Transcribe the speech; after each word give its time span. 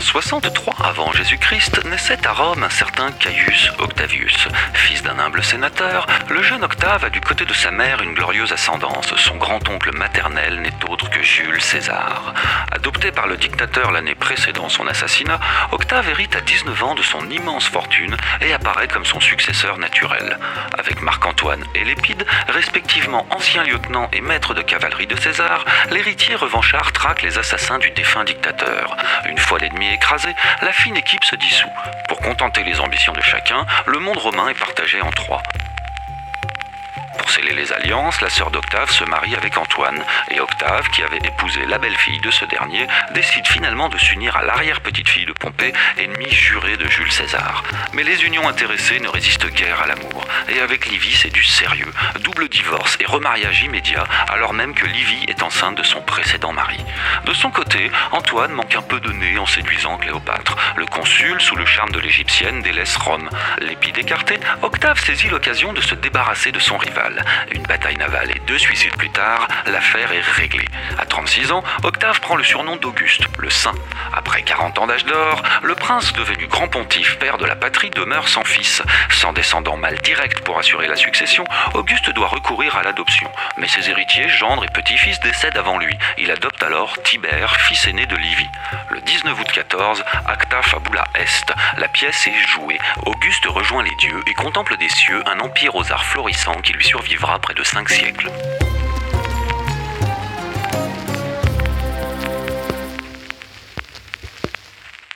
63 0.00 0.74
avant 0.84 1.10
Jésus-Christ 1.12 1.84
naissait 1.86 2.24
à 2.24 2.32
Rome 2.32 2.62
un 2.62 2.70
certain 2.70 3.10
Caius 3.10 3.72
Octavius. 3.78 4.46
Fils 4.72 5.02
d'un 5.02 5.18
humble 5.18 5.42
sénateur, 5.42 6.06
le 6.30 6.40
jeune 6.40 6.62
Octave 6.62 7.04
a 7.04 7.10
du 7.10 7.20
côté 7.20 7.44
de 7.44 7.52
sa 7.52 7.72
mère 7.72 8.00
une 8.00 8.14
glorieuse 8.14 8.52
ascendance. 8.52 9.12
Son 9.16 9.36
grand-oncle 9.36 9.92
maternel 9.96 10.60
n'est 10.60 10.90
autre 10.90 11.10
que 11.10 11.22
Jules 11.22 11.60
César. 11.60 12.32
Adopté 12.70 13.10
par 13.10 13.26
le 13.26 13.36
dictateur 13.36 13.90
l'année 13.90 14.14
précédant 14.14 14.68
son 14.68 14.86
assassinat, 14.86 15.40
Octave 15.72 16.08
hérite 16.08 16.36
à 16.36 16.42
19 16.42 16.82
ans 16.84 16.94
de 16.94 17.02
son 17.02 17.28
immense 17.28 17.66
fortune 17.66 18.16
et 18.40 18.52
apparaît 18.52 18.88
comme 18.88 19.04
son 19.04 19.20
successeur 19.20 19.78
naturel. 19.78 20.38
Avec 20.78 21.02
Marc-Antoine 21.02 21.64
et 21.74 21.84
Lépide, 21.84 22.24
respectivement 22.48 23.26
anciens 23.30 23.64
lieutenants 23.64 24.08
et 24.12 24.20
maîtres 24.20 24.54
de 24.54 24.62
cavalerie 24.62 25.08
de 25.08 25.18
César, 25.20 25.64
l'héritier 25.90 26.36
revanchard 26.36 26.92
traque 26.92 27.22
les 27.22 27.38
assassins 27.38 27.78
du 27.78 27.90
défunt 27.90 28.24
dictateur. 28.24 28.96
Une 29.28 29.38
fois 29.38 29.58
l'ennemi 29.58 29.87
écrasé, 29.92 30.34
la 30.62 30.72
fine 30.72 30.96
équipe 30.96 31.24
se 31.24 31.36
dissout. 31.36 31.70
Pour 32.08 32.20
contenter 32.20 32.62
les 32.64 32.80
ambitions 32.80 33.12
de 33.12 33.20
chacun, 33.20 33.66
le 33.86 33.98
monde 33.98 34.18
romain 34.18 34.48
est 34.48 34.58
partagé 34.58 35.00
en 35.00 35.10
trois. 35.10 35.42
Pour 37.28 37.34
sceller 37.34 37.52
les 37.52 37.74
alliances, 37.74 38.22
la 38.22 38.30
sœur 38.30 38.50
d'Octave 38.50 38.90
se 38.90 39.04
marie 39.04 39.36
avec 39.36 39.58
Antoine, 39.58 40.02
et 40.30 40.40
Octave, 40.40 40.88
qui 40.88 41.02
avait 41.02 41.18
épousé 41.18 41.66
la 41.66 41.76
belle-fille 41.76 42.20
de 42.20 42.30
ce 42.30 42.46
dernier, 42.46 42.86
décide 43.12 43.46
finalement 43.46 43.90
de 43.90 43.98
s'unir 43.98 44.34
à 44.38 44.42
l'arrière-petite-fille 44.42 45.26
de 45.26 45.34
Pompée, 45.34 45.74
ennemi 45.98 46.30
juré 46.30 46.78
de 46.78 46.88
Jules 46.88 47.12
César. 47.12 47.64
Mais 47.92 48.02
les 48.02 48.24
unions 48.24 48.48
intéressées 48.48 48.98
ne 48.98 49.10
résistent 49.10 49.52
guère 49.52 49.82
à 49.82 49.86
l'amour, 49.86 50.24
et 50.48 50.60
avec 50.60 50.86
Livy 50.86 51.12
c'est 51.12 51.28
du 51.28 51.44
sérieux, 51.44 51.92
double 52.20 52.48
divorce 52.48 52.96
et 52.98 53.04
remariage 53.04 53.62
immédiat, 53.62 54.04
alors 54.30 54.54
même 54.54 54.72
que 54.72 54.86
Livy 54.86 55.26
est 55.28 55.42
enceinte 55.42 55.76
de 55.76 55.82
son 55.82 56.00
précédent 56.00 56.54
mari. 56.54 56.82
De 57.26 57.34
son 57.34 57.50
côté, 57.50 57.90
Antoine 58.12 58.52
manque 58.52 58.74
un 58.74 58.80
peu 58.80 59.00
de 59.00 59.12
nez 59.12 59.36
en 59.36 59.44
séduisant 59.44 59.98
Cléopâtre. 59.98 60.56
Le 60.76 60.86
consul, 60.86 61.38
sous 61.42 61.56
le 61.56 61.66
charme 61.66 61.90
de 61.90 62.00
l'égyptienne, 62.00 62.62
délaisse 62.62 62.96
Rome. 62.96 63.28
L'épide 63.58 63.98
écarté, 63.98 64.40
Octave 64.62 64.98
saisit 64.98 65.28
l'occasion 65.28 65.74
de 65.74 65.82
se 65.82 65.94
débarrasser 65.94 66.52
de 66.52 66.58
son 66.58 66.78
rival. 66.78 67.17
Une 67.52 67.62
bataille 67.62 67.96
navale 67.96 68.30
et 68.30 68.40
deux 68.46 68.58
suicides 68.58 68.96
plus 68.96 69.10
tard, 69.10 69.48
l'affaire 69.66 70.12
est 70.12 70.20
réglée. 70.20 70.68
À 70.98 71.06
36 71.06 71.52
ans, 71.52 71.62
Octave 71.82 72.20
prend 72.20 72.36
le 72.36 72.44
surnom 72.44 72.76
d'Auguste, 72.76 73.24
le 73.38 73.50
Saint. 73.50 73.74
Après 74.12 74.42
40 74.42 74.78
ans 74.78 74.86
d'âge 74.86 75.04
d'or, 75.04 75.42
le 75.62 75.74
prince 75.74 76.12
devenu 76.12 76.46
grand 76.46 76.68
pontife, 76.68 77.18
père 77.18 77.38
de 77.38 77.46
la 77.46 77.56
patrie, 77.56 77.90
demeure 77.90 78.28
sans 78.28 78.44
fils. 78.44 78.82
Sans 79.10 79.32
descendant 79.32 79.76
mâle 79.76 80.00
direct 80.02 80.40
pour 80.40 80.58
assurer 80.58 80.88
la 80.88 80.96
succession, 80.96 81.44
Auguste 81.74 82.10
doit 82.10 82.28
recourir 82.28 82.76
à 82.76 82.82
l'adoption. 82.82 83.30
Mais 83.56 83.68
ses 83.68 83.90
héritiers, 83.90 84.28
gendre 84.28 84.64
et 84.64 84.68
petit-fils, 84.68 85.20
décèdent 85.20 85.56
avant 85.56 85.78
lui. 85.78 85.96
Il 86.18 86.30
adopte 86.30 86.62
alors 86.62 87.00
Tibère, 87.02 87.56
fils 87.56 87.86
aîné 87.86 88.06
de 88.06 88.16
Livy. 88.16 88.48
Le 88.90 89.00
19 89.00 89.40
août 89.40 89.52
14, 89.52 90.04
Acta 90.26 90.62
Fabula 90.62 91.04
Est. 91.14 91.52
La 91.76 91.88
pièce 91.88 92.26
est 92.26 92.48
jouée. 92.48 92.78
Auguste 93.06 93.46
rejoint 93.46 93.82
les 93.82 93.94
dieux 93.96 94.22
et 94.26 94.34
contemple 94.34 94.76
des 94.76 94.88
cieux 94.88 95.22
un 95.26 95.40
empire 95.40 95.74
aux 95.74 95.92
arts 95.92 96.04
florissants 96.04 96.60
qui 96.60 96.72
lui 96.72 96.84
survivra 97.08 97.38
près 97.38 97.54
de 97.54 97.64
cinq 97.64 97.88
siècles. 97.88 98.30